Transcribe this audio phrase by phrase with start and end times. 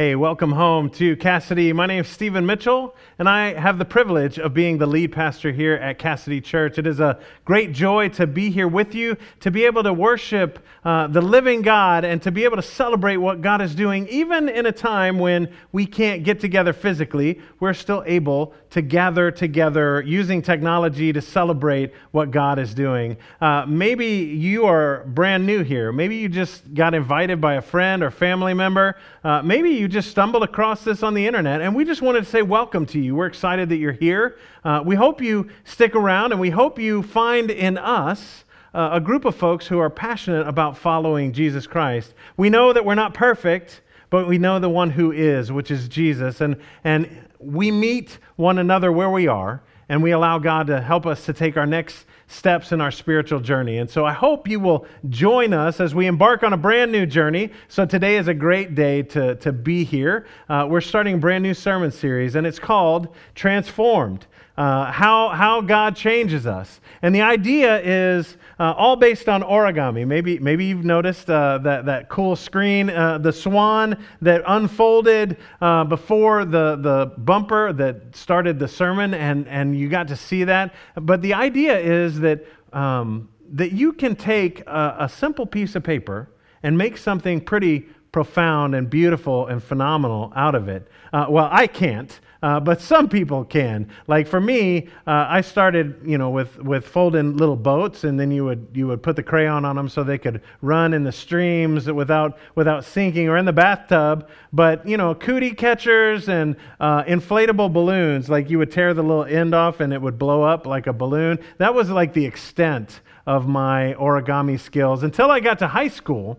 [0.00, 1.74] Hey, welcome home to Cassidy.
[1.74, 5.52] My name is Stephen Mitchell, and I have the privilege of being the lead pastor
[5.52, 6.78] here at Cassidy Church.
[6.78, 10.58] It is a great joy to be here with you, to be able to worship
[10.86, 14.48] uh, the living God, and to be able to celebrate what God is doing, even
[14.48, 17.38] in a time when we can't get together physically.
[17.58, 23.16] We're still able to gather together using technology to celebrate what God is doing.
[23.40, 25.92] Uh, maybe you are brand new here.
[25.92, 28.96] Maybe you just got invited by a friend or family member.
[29.24, 32.30] Uh, maybe you just stumbled across this on the internet, and we just wanted to
[32.30, 33.14] say welcome to you.
[33.14, 34.38] We're excited that you're here.
[34.64, 39.00] Uh, we hope you stick around, and we hope you find in us uh, a
[39.00, 42.14] group of folks who are passionate about following Jesus Christ.
[42.36, 45.88] We know that we're not perfect, but we know the one who is, which is
[45.88, 46.40] Jesus.
[46.40, 51.06] And, and we meet one another where we are, and we allow God to help
[51.06, 53.78] us to take our next steps in our spiritual journey.
[53.78, 57.04] And so I hope you will join us as we embark on a brand new
[57.06, 57.50] journey.
[57.66, 60.26] So today is a great day to, to be here.
[60.48, 64.26] Uh, we're starting a brand new sermon series, and it's called Transformed.
[64.60, 66.80] Uh, how, how God changes us.
[67.00, 70.06] And the idea is uh, all based on origami.
[70.06, 75.84] Maybe, maybe you've noticed uh, that, that cool screen, uh, the swan that unfolded uh,
[75.84, 80.74] before the, the bumper that started the sermon, and, and you got to see that.
[80.94, 82.44] But the idea is that,
[82.74, 86.28] um, that you can take a, a simple piece of paper
[86.62, 90.88] and make something pretty profound and beautiful and phenomenal out of it.
[91.12, 92.20] Uh, well, I can't.
[92.42, 93.90] Uh, but some people can.
[94.06, 98.30] Like for me, uh, I started, you know, with, with folding little boats, and then
[98.30, 101.12] you would you would put the crayon on them so they could run in the
[101.12, 104.28] streams without without sinking, or in the bathtub.
[104.54, 109.24] But you know, cootie catchers and uh, inflatable balloons, like you would tear the little
[109.24, 111.38] end off and it would blow up like a balloon.
[111.58, 116.38] That was like the extent of my origami skills until I got to high school.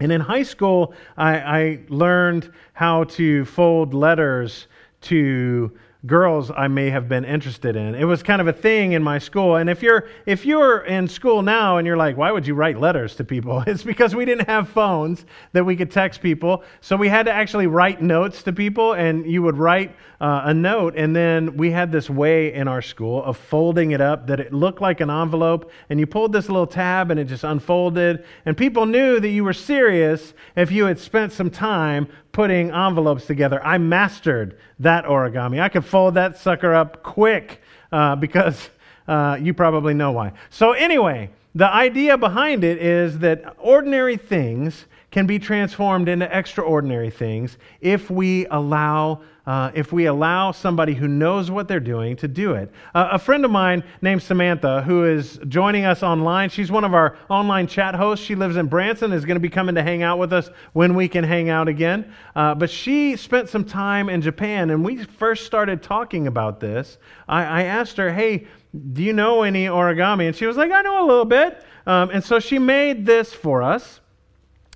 [0.00, 4.66] And in high school, I, I learned how to fold letters
[5.02, 5.72] to
[6.04, 7.94] girls I may have been interested in.
[7.94, 9.56] It was kind of a thing in my school.
[9.56, 12.78] And if you're if you're in school now and you're like, why would you write
[12.78, 13.62] letters to people?
[13.72, 16.62] It's because we didn't have phones that we could text people.
[16.80, 20.54] So we had to actually write notes to people and you would write uh, a
[20.54, 24.40] note and then we had this way in our school of folding it up that
[24.40, 28.24] it looked like an envelope and you pulled this little tab and it just unfolded
[28.44, 33.26] and people knew that you were serious if you had spent some time putting envelopes
[33.26, 33.64] together.
[33.64, 35.60] I mastered that origami.
[35.60, 37.60] I could fold that sucker up quick
[37.90, 38.70] uh, because
[39.08, 40.32] uh, you probably know why.
[40.50, 47.10] So, anyway, the idea behind it is that ordinary things can be transformed into extraordinary
[47.10, 52.28] things if we allow uh, if we allow somebody who knows what they're doing to
[52.28, 52.70] do it.
[52.94, 56.94] Uh, a friend of mine named Samantha, who is joining us online, she's one of
[56.94, 58.24] our online chat hosts.
[58.24, 60.94] She lives in Branson, is going to be coming to hang out with us when
[60.94, 62.12] we can hang out again.
[62.36, 66.98] Uh, but she spent some time in Japan, and we first started talking about this.
[67.26, 68.46] I, I asked her, hey,
[68.92, 70.28] do you know any origami?
[70.28, 71.64] And she was like, I know a little bit.
[71.84, 73.98] Um, and so she made this for us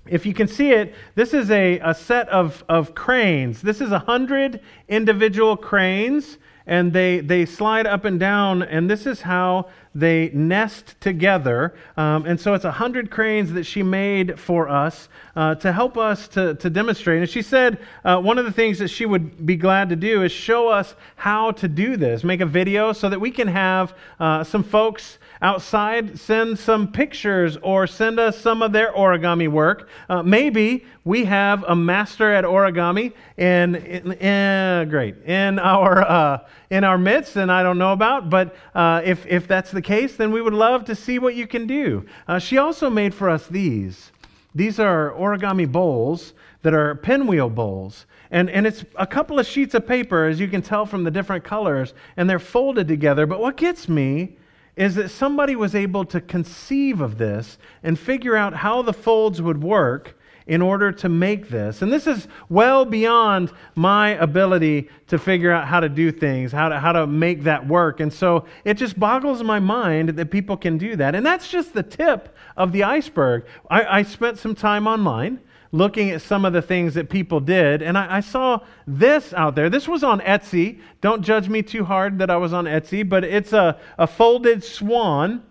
[0.09, 3.61] if you can see it, this is a, a set of, of cranes.
[3.61, 9.05] This is a hundred individual cranes, and they, they slide up and down, and this
[9.05, 11.73] is how they nest together.
[11.95, 15.97] Um, and so it's a hundred cranes that she made for us uh, to help
[15.97, 17.21] us to, to demonstrate.
[17.21, 20.23] And she said uh, one of the things that she would be glad to do
[20.23, 23.95] is show us how to do this, make a video so that we can have
[24.19, 29.89] uh, some folks outside send some pictures or send us some of their origami work.
[30.09, 36.47] Uh, maybe we have a master at origami in, in, in great in our uh,
[36.69, 38.29] in our midst, and I don't know about.
[38.29, 41.47] But uh, if if that's the case, then we would love to see what you
[41.47, 42.05] can do.
[42.27, 44.11] Uh, she also made for us these.
[44.55, 46.33] These are origami bowls
[46.63, 48.05] that are pinwheel bowls.
[48.31, 51.11] And, and it's a couple of sheets of paper, as you can tell from the
[51.11, 53.25] different colors, and they're folded together.
[53.25, 54.37] But what gets me
[54.77, 59.41] is that somebody was able to conceive of this and figure out how the folds
[59.41, 60.15] would work
[60.45, 61.81] in order to make this.
[61.81, 66.69] And this is well beyond my ability to figure out how to do things, how
[66.69, 67.99] to, how to make that work.
[67.99, 71.15] And so it just boggles my mind that people can do that.
[71.15, 73.45] And that's just the tip of the iceberg.
[73.69, 75.41] I, I spent some time online
[75.71, 79.55] looking at some of the things that people did, and I, I, saw this out
[79.55, 79.69] there.
[79.69, 80.79] This was on Etsy.
[81.01, 84.63] Don't judge me too hard that I was on Etsy, but it's a, a folded
[84.63, 85.43] swan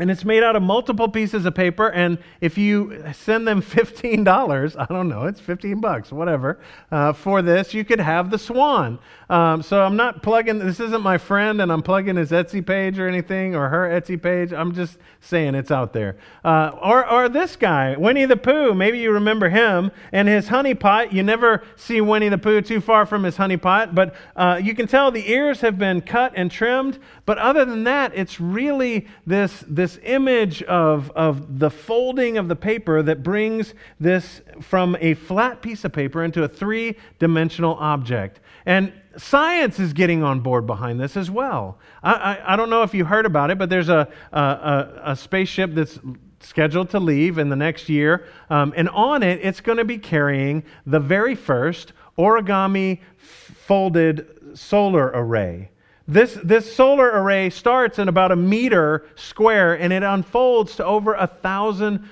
[0.00, 4.76] and it's made out of multiple pieces of paper and if you send them $15
[4.78, 6.58] i don't know it's 15 bucks whatever
[6.90, 8.98] uh, for this you could have the swan.
[9.30, 12.98] Um, so i'm not plugging this isn't my friend and i'm plugging his etsy page
[12.98, 14.52] or anything or her etsy page.
[14.52, 16.16] I'm just saying it's out there.
[16.44, 18.74] Uh, or, or this guy winnie the pooh.
[18.74, 21.12] Maybe you remember him and his honey pot.
[21.12, 24.74] You never see winnie the pooh too far from his honey pot but uh, you
[24.74, 26.98] can tell the ears have been cut and trimmed.
[27.26, 32.48] But other than that it's really this this this image of, of the folding of
[32.48, 37.74] the paper that brings this from a flat piece of paper into a three dimensional
[37.76, 38.40] object.
[38.66, 41.78] And science is getting on board behind this as well.
[42.02, 45.16] I, I, I don't know if you heard about it, but there's a, a, a
[45.16, 45.98] spaceship that's
[46.40, 48.26] scheduled to leave in the next year.
[48.50, 55.06] Um, and on it, it's going to be carrying the very first origami folded solar
[55.14, 55.70] array.
[56.10, 61.12] This, this solar array starts in about a meter square and it unfolds to over
[61.12, 62.08] a thousand,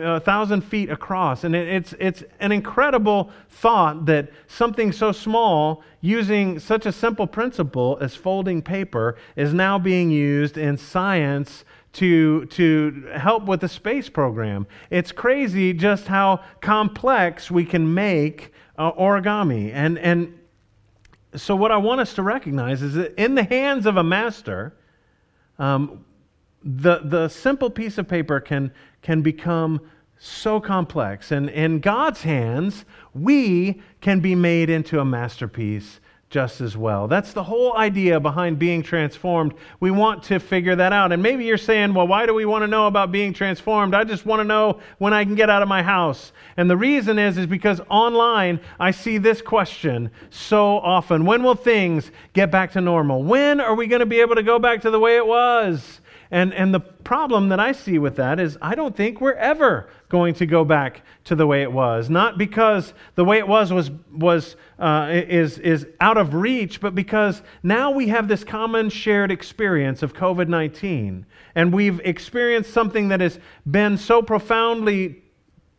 [0.00, 1.42] a thousand feet across.
[1.42, 7.26] And it, it's, it's an incredible thought that something so small, using such a simple
[7.26, 11.64] principle as folding paper, is now being used in science
[11.94, 14.64] to, to help with the space program.
[14.90, 19.72] It's crazy just how complex we can make uh, origami.
[19.74, 20.39] And, and
[21.36, 24.74] so, what I want us to recognize is that in the hands of a master,
[25.58, 26.04] um,
[26.62, 28.72] the, the simple piece of paper can,
[29.02, 29.80] can become
[30.18, 31.30] so complex.
[31.30, 32.84] And in God's hands,
[33.14, 36.00] we can be made into a masterpiece
[36.30, 37.08] just as well.
[37.08, 39.52] That's the whole idea behind being transformed.
[39.80, 41.10] We want to figure that out.
[41.10, 43.94] And maybe you're saying, well, why do we want to know about being transformed?
[43.94, 46.30] I just want to know when I can get out of my house.
[46.56, 51.26] And the reason is is because online I see this question so often.
[51.26, 53.24] When will things get back to normal?
[53.24, 56.00] When are we going to be able to go back to the way it was?
[56.32, 59.90] And, and the problem that I see with that is I don't think we're ever
[60.08, 62.08] going to go back to the way it was.
[62.08, 66.94] Not because the way it was was, was uh, is, is out of reach, but
[66.94, 71.26] because now we have this common shared experience of COVID 19.
[71.56, 75.22] And we've experienced something that has been so profoundly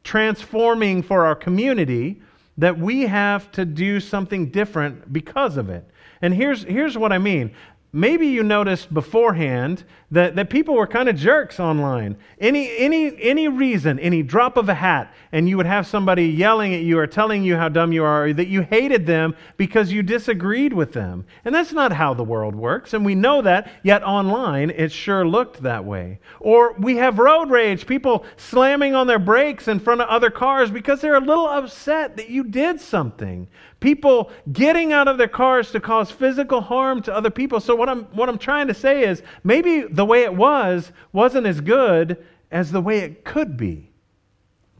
[0.03, 2.21] transforming for our community
[2.57, 5.87] that we have to do something different because of it.
[6.21, 7.53] And here's, here's what I mean
[7.93, 12.17] maybe you noticed beforehand that, that people were kind of jerks online.
[12.39, 16.73] Any, any, any reason, any drop of a hat, and you would have somebody yelling
[16.73, 19.91] at you or telling you how dumb you are, or that you hated them because
[19.91, 21.25] you disagreed with them.
[21.45, 25.25] And that's not how the world works, and we know that, yet online it sure
[25.25, 26.19] looked that way.
[26.39, 30.71] Or we have road rage, people slamming on their brakes in front of other cars
[30.71, 33.47] because they're a little upset that you did something
[33.81, 37.59] people getting out of their cars to cause physical harm to other people.
[37.59, 41.47] So, what I'm, what I'm trying to say is maybe the way it was wasn't
[41.47, 43.91] as good as the way it could be.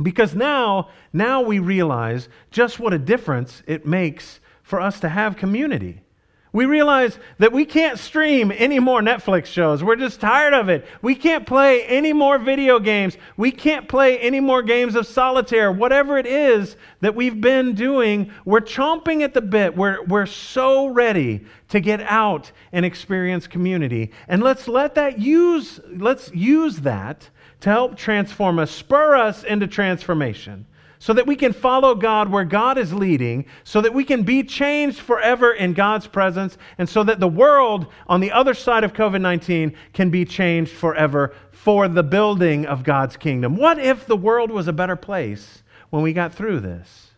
[0.02, 5.36] Because now, now we realize just what a difference it makes for us to have
[5.36, 6.02] community.
[6.54, 9.82] We realize that we can't stream any more Netflix shows.
[9.82, 10.86] We're just tired of it.
[11.02, 13.16] We can't play any more video games.
[13.38, 15.72] We can't play any more games of solitaire.
[15.72, 19.78] Whatever it is that we've been doing, we're chomping at the bit.
[19.78, 24.12] We're, we're so ready to get out and experience community.
[24.28, 27.30] And let's let that use, let's use that
[27.62, 30.66] to help transform us, spur us into transformation
[31.02, 34.44] so that we can follow God where God is leading, so that we can be
[34.44, 38.94] changed forever in God's presence, and so that the world on the other side of
[38.94, 43.56] COVID 19 can be changed forever for the building of God's kingdom.
[43.56, 47.11] What if the world was a better place when we got through this?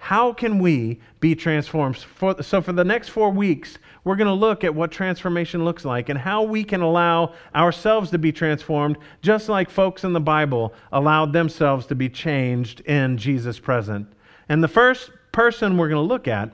[0.00, 1.98] How can we be transformed?
[1.98, 5.84] For, so, for the next four weeks, we're going to look at what transformation looks
[5.84, 10.20] like and how we can allow ourselves to be transformed, just like folks in the
[10.20, 14.10] Bible allowed themselves to be changed in Jesus' present.
[14.48, 16.50] And the first person we're going to look at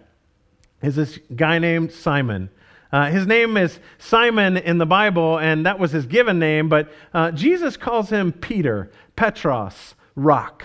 [0.82, 2.50] is this guy named Simon.
[2.92, 6.92] Uh, his name is Simon in the Bible, and that was his given name, but
[7.14, 10.64] uh, Jesus calls him Peter, Petros, rock.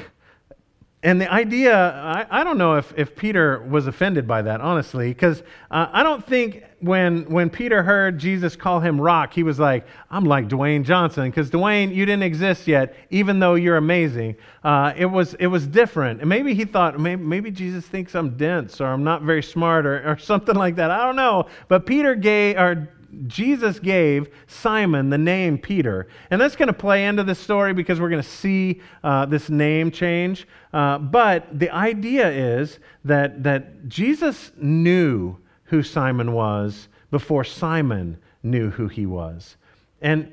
[1.03, 5.10] And the idea, I, I, don't know if, if Peter was offended by that, honestly,
[5.10, 5.41] because
[5.72, 9.88] uh, I don't think when, when Peter heard Jesus call him rock, he was like,
[10.12, 14.36] I'm like Dwayne Johnson, because Dwayne, you didn't exist yet, even though you're amazing.
[14.63, 16.20] Uh, it, was, it was different.
[16.20, 19.88] And maybe he thought, maybe, maybe Jesus thinks I'm dense or I'm not very smart
[19.88, 20.91] or, or something like that.
[20.91, 21.48] I don't know.
[21.67, 22.89] But Peter gave, or
[23.27, 26.08] Jesus gave Simon the name Peter.
[26.30, 29.50] And that's going to play into the story because we're going to see uh, this
[29.50, 30.48] name change.
[30.74, 38.70] Uh, but the idea is that, that Jesus knew who Simon was before Simon knew
[38.72, 39.58] who he was.
[40.01, 40.32] And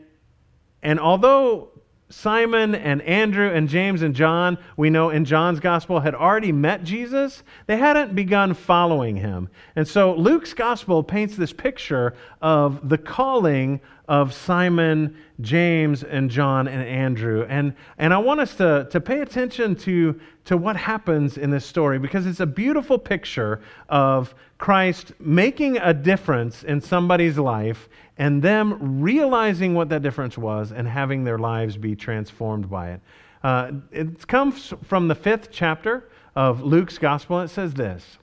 [0.83, 1.71] and although
[2.11, 6.83] Simon and Andrew and James and John, we know in John's gospel, had already met
[6.83, 9.51] Jesus, they hadn't begun following him.
[9.77, 16.67] And so Luke's gospel paints this picture of the calling of Simon, James, and John
[16.67, 17.47] and Andrew.
[17.49, 21.67] And, and I want us to, to pay attention to, to what happens in this
[21.67, 28.43] story because it's a beautiful picture of Christ making a difference in somebody's life and
[28.43, 33.01] them realizing what that difference was and having their lives be transformed by it.
[33.45, 37.39] Uh, it comes from the fifth chapter of Luke's gospel.
[37.39, 38.19] And it says this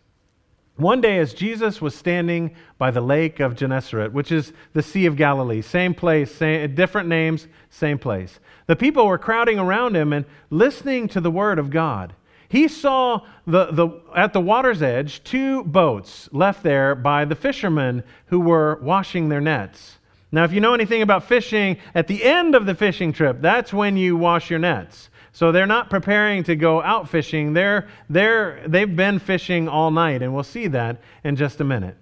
[0.77, 5.05] One day, as Jesus was standing by the lake of Gennesaret, which is the Sea
[5.05, 10.11] of Galilee, same place, same, different names, same place, the people were crowding around him
[10.11, 12.13] and listening to the word of God.
[12.49, 18.03] He saw the, the, at the water's edge two boats left there by the fishermen
[18.27, 19.97] who were washing their nets.
[20.31, 23.71] Now, if you know anything about fishing, at the end of the fishing trip, that's
[23.71, 25.09] when you wash your nets.
[25.35, 27.51] So they're not preparing to go out fishing.
[27.51, 31.97] They're, they're, they've been fishing all night, and we'll see that in just a minute.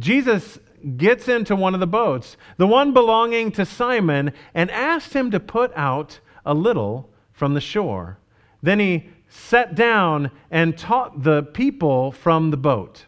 [0.00, 0.58] Jesus
[0.96, 5.38] gets into one of the boats, the one belonging to Simon, and asked him to
[5.38, 8.18] put out a little from the shore.
[8.64, 13.06] Then he sat down and taught the people from the boat.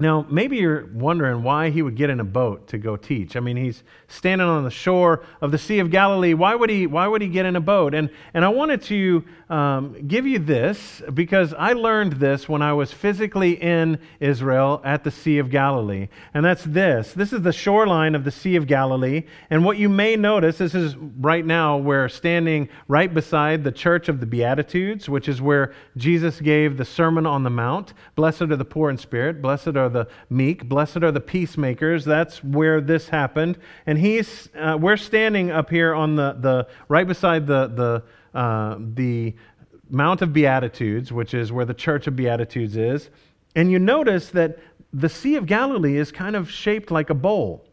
[0.00, 3.36] Now, maybe you're wondering why he would get in a boat to go teach.
[3.36, 6.32] I mean, he's standing on the shore of the Sea of Galilee.
[6.32, 7.94] Why would he, why would he get in a boat?
[7.94, 12.72] And, and I wanted to um, give you this because I learned this when I
[12.72, 16.08] was physically in Israel at the Sea of Galilee.
[16.32, 19.24] And that's this this is the shoreline of the Sea of Galilee.
[19.50, 24.08] And what you may notice, this is right now, we're standing right beside the Church
[24.08, 27.92] of the Beatitudes, which is where Jesus gave the Sermon on the Mount.
[28.14, 32.04] Blessed are the poor in spirit, blessed are the meek, blessed are the peacemakers.
[32.04, 33.58] That's where this happened.
[33.86, 38.76] And he's, uh, we're standing up here on the, the right beside the, the, uh,
[38.78, 39.34] the
[39.90, 43.10] Mount of Beatitudes, which is where the Church of Beatitudes is.
[43.54, 44.58] And you notice that
[44.92, 47.66] the Sea of Galilee is kind of shaped like a bowl.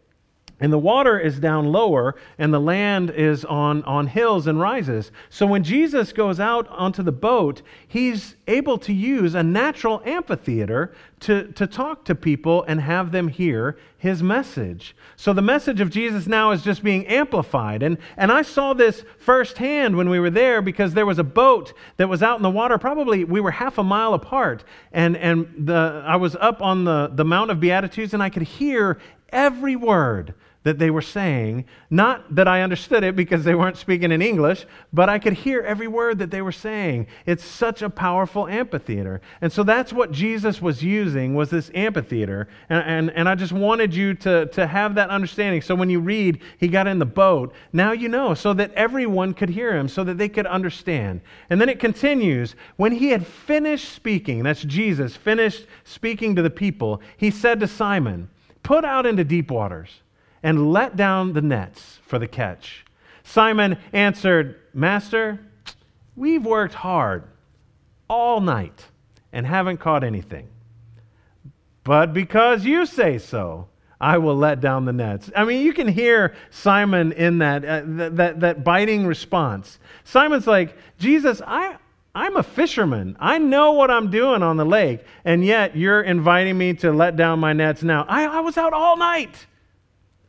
[0.60, 5.12] And the water is down lower, and the land is on, on hills and rises.
[5.30, 10.96] So when Jesus goes out onto the boat, he's able to use a natural amphitheater
[11.20, 14.96] to, to talk to people and have them hear his message.
[15.16, 17.84] So the message of Jesus now is just being amplified.
[17.84, 21.74] And, and I saw this firsthand when we were there because there was a boat
[21.98, 22.80] that was out in the water.
[22.80, 24.64] Probably we were half a mile apart.
[24.92, 28.44] And, and the, I was up on the, the Mount of Beatitudes, and I could
[28.44, 29.00] hear
[29.30, 30.34] every word
[30.68, 31.64] that they were saying.
[31.90, 35.62] Not that I understood it because they weren't speaking in English, but I could hear
[35.62, 37.08] every word that they were saying.
[37.26, 39.22] It's such a powerful amphitheater.
[39.40, 42.50] And so that's what Jesus was using was this amphitheater.
[42.68, 45.62] And, and, and I just wanted you to, to have that understanding.
[45.62, 49.34] So when you read, he got in the boat, now you know, so that everyone
[49.34, 51.22] could hear him, so that they could understand.
[51.50, 56.50] And then it continues, when he had finished speaking, that's Jesus, finished speaking to the
[56.50, 58.30] people, he said to Simon,
[58.64, 60.02] Put out into deep waters
[60.48, 62.86] and let down the nets for the catch.
[63.22, 65.42] Simon answered, Master,
[66.16, 67.26] we've worked hard
[68.10, 68.86] all night
[69.34, 70.48] and haven't caught anything.
[71.84, 73.68] But because you say so,
[74.00, 75.30] I will let down the nets.
[75.36, 79.80] I mean, you can hear Simon in that, uh, that, that, that biting response.
[80.06, 81.76] Simon's like, Jesus, I,
[82.16, 83.18] I'm a fisherman.
[83.20, 87.18] I know what I'm doing on the lake, and yet you're inviting me to let
[87.18, 88.06] down my nets now.
[88.08, 89.46] I, I was out all night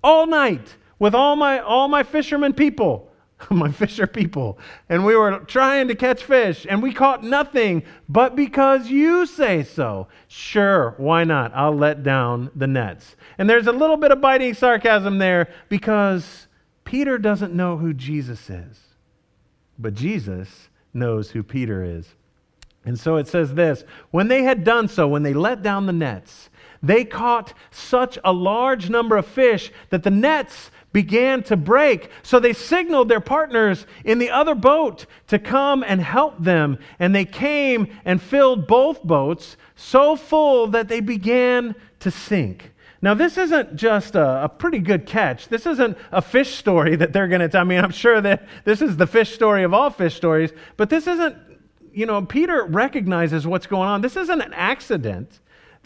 [0.03, 3.09] all night with all my all my fishermen people
[3.51, 4.59] my fisher people.
[4.89, 7.83] And we were trying to catch fish and we caught nothing.
[8.09, 11.53] But because you say so sure why not?
[11.55, 13.17] I'll let down the nets.
[13.39, 16.47] And there's a little bit of biting sarcasm there because
[16.85, 18.79] peter doesn't know who jesus is.
[19.79, 22.15] But jesus knows who peter is.
[22.85, 25.93] And so it says this when they had done so when they let down the
[25.93, 26.51] nets
[26.83, 32.11] they caught such a large number of fish that the nets began to break.
[32.23, 36.79] So they signaled their partners in the other boat to come and help them.
[36.99, 42.73] And they came and filled both boats so full that they began to sink.
[43.01, 45.49] Now, this isn't just a, a, pretty good catch.
[45.49, 47.61] This isn't a fish story that they're going to tell.
[47.61, 50.91] I mean, I'm sure that this is the fish story of all fish stories, but
[50.91, 51.37] this isn't,
[51.93, 54.01] you know, Peter recognizes what's going on.
[54.01, 55.39] This isn't an accident.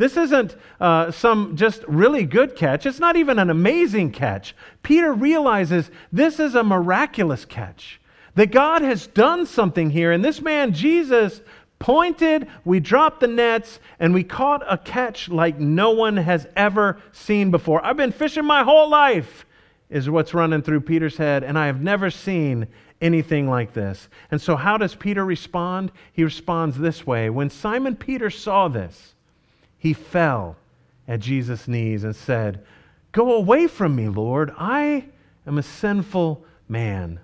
[0.03, 2.87] This isn't uh, some just really good catch.
[2.87, 4.53] It's not even an amazing catch.
[4.83, 8.01] Peter realizes this is a miraculous catch,
[8.35, 10.11] that God has done something here.
[10.11, 11.41] And this man, Jesus,
[11.79, 17.01] pointed, we dropped the nets, and we caught a catch like no one has ever
[17.13, 17.85] seen before.
[17.87, 19.47] I've been fishing my whole life.
[19.89, 22.67] is what's running through Peter's head, and I have never seen
[23.01, 24.09] anything like this.
[24.33, 25.93] And so, how does Peter respond?
[26.13, 29.12] He responds this way When Simon Peter saw this,
[29.83, 30.55] he fell
[31.09, 32.65] at Jesus' knees and said,
[33.11, 34.53] Go away from me, Lord.
[34.57, 35.07] I
[35.45, 37.19] am a sinful man.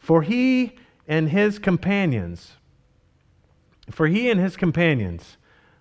[0.00, 2.54] For he and his companions,
[3.88, 5.36] for he and his companions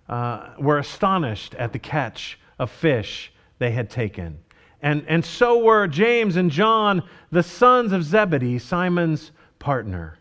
[0.07, 4.43] uh, were astonished at the catch of fish they had taken.
[4.79, 7.01] And, and so were James and John,
[7.31, 10.19] the sons of Zebedee, Simon's partner.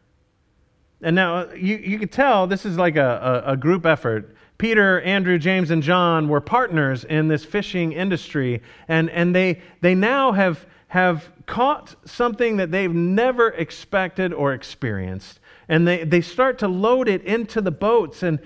[1.02, 4.34] And now you, you can tell this is like a, a, a group effort.
[4.60, 9.94] Peter, Andrew, James, and John were partners in this fishing industry, and, and they, they
[9.94, 15.40] now have, have caught something that they've never expected or experienced.
[15.66, 18.38] And they, they start to load it into the boats, and,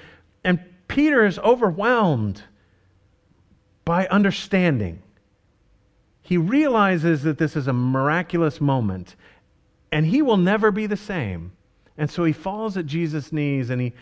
[0.45, 2.45] and Peter is overwhelmed
[3.85, 5.03] by understanding.
[6.23, 9.17] He realizes that this is a miraculous moment,
[9.91, 11.51] and he will never be the same.
[11.99, 13.93] And so he falls at Jesus' knees and he,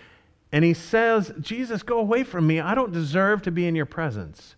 [0.52, 2.60] and he says, Jesus, go away from me.
[2.60, 4.54] I don't deserve to be in your presence.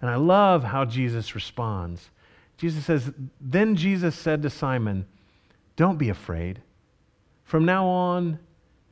[0.00, 2.10] And I love how Jesus responds.
[2.58, 5.06] Jesus says, Then Jesus said to Simon,
[5.76, 6.60] Don't be afraid.
[7.42, 8.38] From now on,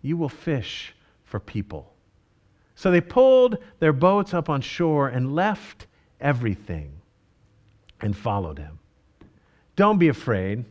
[0.00, 1.92] you will fish for people.
[2.74, 5.86] So they pulled their boats up on shore and left
[6.20, 6.92] everything
[8.00, 8.78] and followed him.
[9.76, 10.64] Don't be afraid.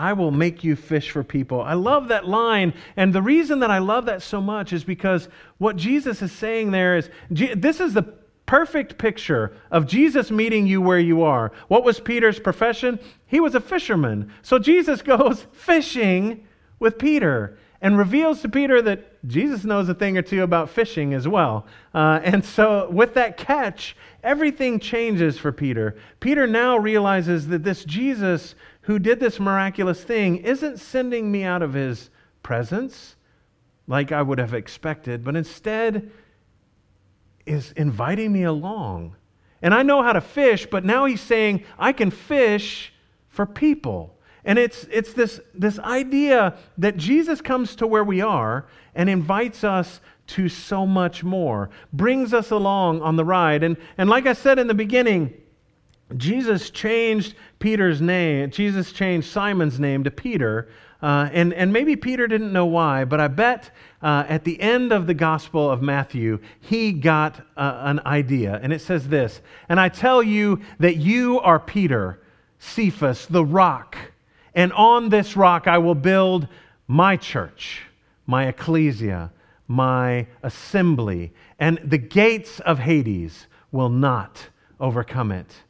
[0.00, 1.60] I will make you fish for people.
[1.60, 2.72] I love that line.
[2.96, 5.28] And the reason that I love that so much is because
[5.58, 8.14] what Jesus is saying there is this is the
[8.46, 11.52] perfect picture of Jesus meeting you where you are.
[11.68, 12.98] What was Peter's profession?
[13.26, 14.32] He was a fisherman.
[14.40, 16.46] So Jesus goes fishing
[16.78, 21.12] with Peter and reveals to Peter that Jesus knows a thing or two about fishing
[21.12, 21.66] as well.
[21.92, 25.96] Uh, and so, with that catch, everything changes for Peter.
[26.20, 28.54] Peter now realizes that this Jesus
[28.90, 32.10] who did this miraculous thing isn't sending me out of his
[32.42, 33.14] presence
[33.86, 36.10] like I would have expected, but instead
[37.46, 39.14] is inviting me along.
[39.62, 42.92] And I know how to fish, but now he's saying I can fish
[43.28, 44.18] for people.
[44.44, 49.62] And it's, it's this, this idea that Jesus comes to where we are and invites
[49.62, 53.62] us to so much more, brings us along on the ride.
[53.62, 55.34] And, and like I said in the beginning,
[56.16, 60.68] Jesus changed Peter's name, Jesus changed Simon's name to Peter.
[61.02, 63.70] Uh, and, and maybe Peter didn't know why, but I bet
[64.02, 68.60] uh, at the end of the Gospel of Matthew, he got uh, an idea.
[68.62, 72.20] And it says this And I tell you that you are Peter,
[72.58, 73.96] Cephas, the rock,
[74.54, 76.48] and on this rock I will build
[76.86, 77.82] my church,
[78.26, 79.32] my ecclesia,
[79.68, 84.48] my assembly, and the gates of Hades will not
[84.80, 85.62] overcome it.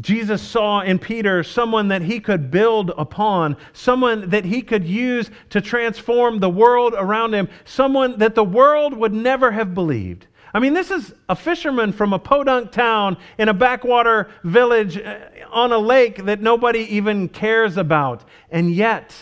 [0.00, 5.30] Jesus saw in Peter someone that he could build upon, someone that he could use
[5.50, 10.26] to transform the world around him, someone that the world would never have believed.
[10.54, 15.18] I mean, this is a fisherman from a podunk town in a backwater village uh,
[15.50, 18.24] on a lake that nobody even cares about.
[18.50, 19.14] And yet,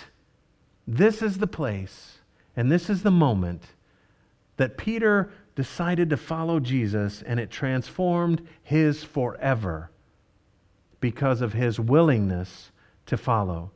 [0.87, 2.19] this is the place
[2.57, 3.63] and this is the moment
[4.57, 9.91] that Peter decided to follow Jesus and it transformed his forever
[11.01, 12.71] because of his willingness
[13.07, 13.71] to follow.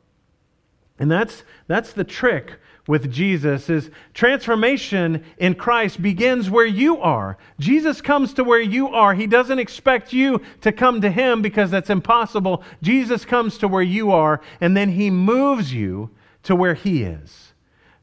[0.97, 7.37] And that's, that's the trick with Jesus is transformation in Christ begins where you are.
[7.59, 9.15] Jesus comes to where you are.
[9.15, 12.63] He doesn't expect you to come to him because that's impossible.
[12.81, 16.11] Jesus comes to where you are and then he moves you
[16.43, 17.53] to where he is.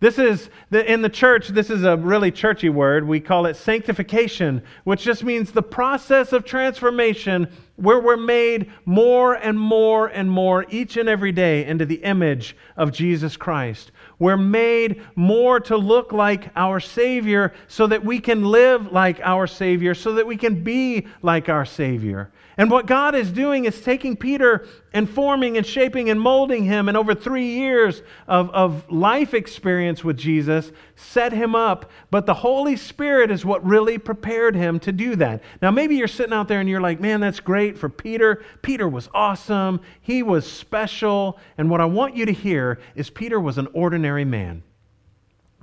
[0.01, 3.07] This is, in the church, this is a really churchy word.
[3.07, 9.35] We call it sanctification, which just means the process of transformation where we're made more
[9.35, 13.91] and more and more each and every day into the image of Jesus Christ.
[14.19, 19.47] We're made more to look like our Savior so that we can live like our
[19.47, 22.31] Savior, so that we can be like our Savior.
[22.57, 26.89] And what God is doing is taking Peter and forming and shaping and molding him.
[26.89, 31.91] And over three years of, of life experience with Jesus, set him up.
[32.11, 35.43] But the Holy Spirit is what really prepared him to do that.
[35.63, 38.43] Now, maybe you're sitting out there and you're like, man, that's great for Peter.
[38.61, 41.39] Peter was awesome, he was special.
[41.57, 44.65] And what I want you to hear is Peter was an ordinary man,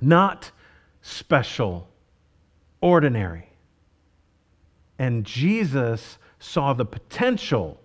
[0.00, 0.50] not
[1.02, 1.88] special,
[2.80, 3.52] ordinary.
[4.98, 7.78] And Jesus saw the potential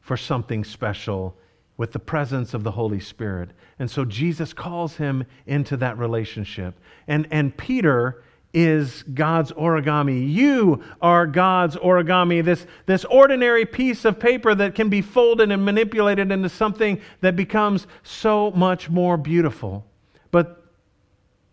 [0.00, 1.36] for something special
[1.76, 3.50] with the presence of the Holy Spirit.
[3.80, 6.78] And so Jesus calls him into that relationship.
[7.08, 10.28] And, and Peter is God's origami.
[10.32, 15.64] You are God's origami, this, this ordinary piece of paper that can be folded and
[15.64, 19.86] manipulated into something that becomes so much more beautiful.
[20.30, 20.64] But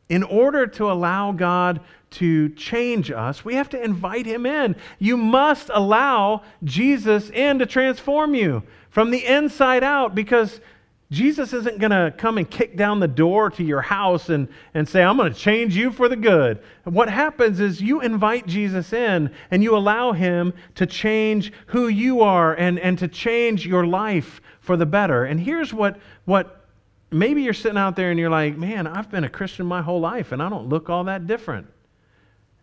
[0.10, 4.76] in order to allow God to change us, we have to invite Him in.
[4.98, 10.62] You must allow Jesus in to transform you from the inside out because
[11.10, 14.90] Jesus isn't going to come and kick down the door to your house and, and
[14.90, 16.60] say, I'm going to change you for the good.
[16.84, 22.20] What happens is you invite Jesus in and you allow him to change who you
[22.22, 25.24] are and, and to change your life for the better.
[25.24, 26.66] And here's what, what
[27.10, 30.02] maybe you're sitting out there and you're like, man, I've been a Christian my whole
[30.02, 31.68] life and I don't look all that different.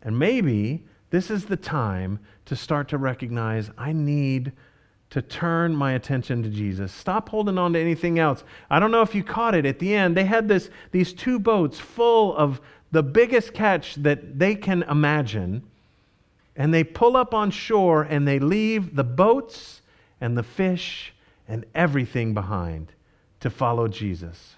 [0.02, 4.52] And maybe this is the time to start to recognize I need
[5.10, 6.92] to turn my attention to Jesus.
[6.92, 8.42] Stop holding on to anything else.
[8.68, 10.16] I don't know if you caught it at the end.
[10.16, 15.62] They had this, these two boats full of the biggest catch that they can imagine.
[16.56, 19.82] And they pull up on shore and they leave the boats
[20.20, 21.12] and the fish
[21.46, 22.92] and everything behind
[23.40, 24.56] to follow Jesus.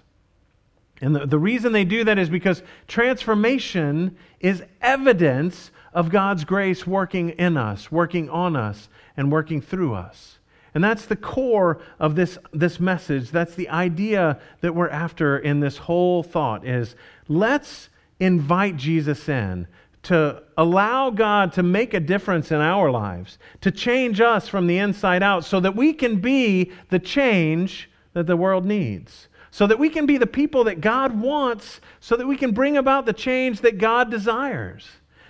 [1.01, 6.87] And the, the reason they do that is because transformation is evidence of God's grace
[6.87, 10.36] working in us, working on us, and working through us.
[10.77, 13.31] And that's the core of this, this message.
[13.31, 16.95] That's the idea that we're after in this whole thought is
[17.27, 19.65] let's invite Jesus in
[20.03, 24.77] to allow God to make a difference in our lives, to change us from the
[24.77, 29.29] inside out so that we can be the change that the world needs.
[29.49, 32.77] So that we can be the people that God wants, so that we can bring
[32.77, 34.87] about the change that God desires.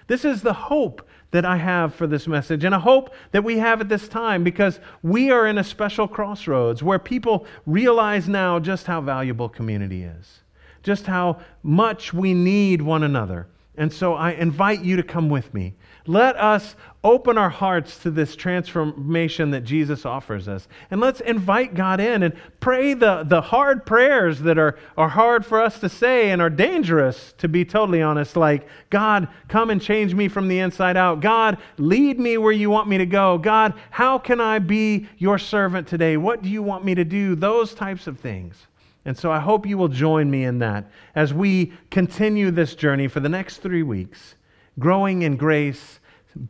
[0.08, 3.58] This is the hope that I have for this message, and a hope that we
[3.58, 8.60] have at this time because we are in a special crossroads where people realize now
[8.60, 10.40] just how valuable community is,
[10.84, 13.48] just how much we need one another.
[13.76, 15.76] And so I invite you to come with me.
[16.08, 20.68] Let us open our hearts to this transformation that Jesus offers us.
[20.90, 25.46] And let's invite God in and pray the, the hard prayers that are, are hard
[25.46, 28.36] for us to say and are dangerous, to be totally honest.
[28.36, 31.20] Like, God, come and change me from the inside out.
[31.20, 33.38] God, lead me where you want me to go.
[33.38, 36.18] God, how can I be your servant today?
[36.18, 37.36] What do you want me to do?
[37.36, 38.68] Those types of things.
[39.06, 43.08] And so I hope you will join me in that as we continue this journey
[43.08, 44.36] for the next three weeks,
[44.80, 46.00] growing in grace,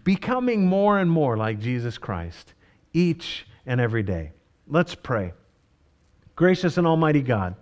[0.03, 2.53] becoming more and more like Jesus Christ
[2.93, 4.31] each and every day.
[4.67, 5.33] Let's pray.
[6.35, 7.55] Gracious and Almighty God,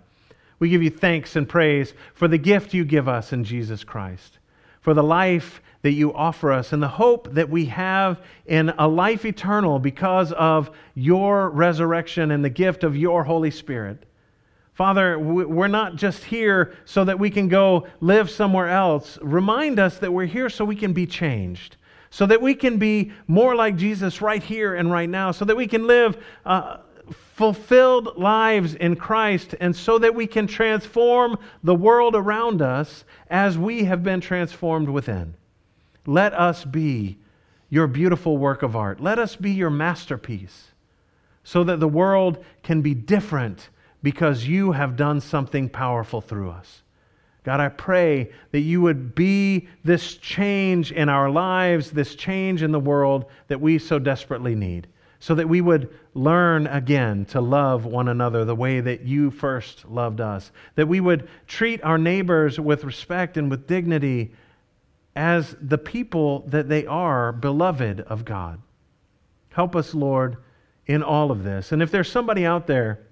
[0.58, 4.38] we give you thanks and praise for the gift you give us in Jesus Christ,
[4.80, 8.88] for the life that you offer us, and the hope that we have in a
[8.88, 14.05] life eternal because of your resurrection and the gift of your Holy Spirit.
[14.76, 19.18] Father, we're not just here so that we can go live somewhere else.
[19.22, 21.78] Remind us that we're here so we can be changed,
[22.10, 25.56] so that we can be more like Jesus right here and right now, so that
[25.56, 26.76] we can live uh,
[27.10, 33.56] fulfilled lives in Christ, and so that we can transform the world around us as
[33.56, 35.36] we have been transformed within.
[36.04, 37.16] Let us be
[37.70, 39.00] your beautiful work of art.
[39.00, 40.72] Let us be your masterpiece,
[41.42, 43.70] so that the world can be different
[44.02, 46.82] because you have done something powerful through us.
[47.46, 52.72] God, I pray that you would be this change in our lives, this change in
[52.72, 54.88] the world that we so desperately need,
[55.20, 59.88] so that we would learn again to love one another the way that you first
[59.88, 64.32] loved us, that we would treat our neighbors with respect and with dignity
[65.14, 68.60] as the people that they are, beloved of God.
[69.50, 70.36] Help us, Lord,
[70.84, 71.70] in all of this.
[71.70, 73.05] And if there's somebody out there,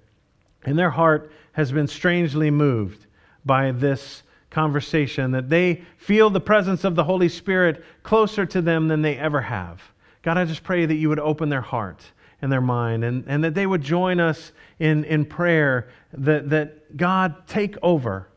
[0.64, 3.06] and their heart has been strangely moved
[3.44, 8.88] by this conversation, that they feel the presence of the Holy Spirit closer to them
[8.88, 9.82] than they ever have.
[10.22, 12.02] God, I just pray that you would open their heart
[12.40, 16.96] and their mind and, and that they would join us in, in prayer, that, that
[16.96, 18.28] God take over,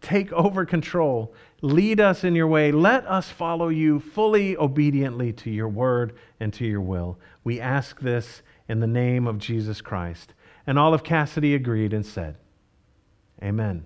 [0.00, 5.50] take over control, lead us in your way, let us follow you fully obediently to
[5.50, 7.18] your word and to your will.
[7.42, 10.34] We ask this in the name of Jesus Christ.
[10.66, 12.36] And all of Cassidy agreed and said,
[13.42, 13.84] Amen.